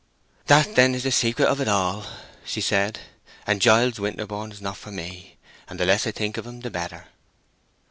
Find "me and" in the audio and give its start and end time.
4.91-5.79